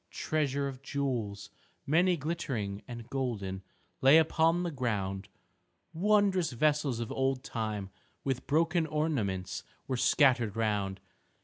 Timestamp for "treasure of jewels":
0.09-1.51